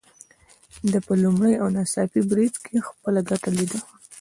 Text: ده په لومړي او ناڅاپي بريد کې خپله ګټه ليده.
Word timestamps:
ده 0.91 0.99
په 1.07 1.13
لومړي 1.23 1.53
او 1.61 1.67
ناڅاپي 1.75 2.21
بريد 2.29 2.53
کې 2.65 2.85
خپله 2.87 3.19
ګټه 3.29 3.49
ليده. 3.57 3.79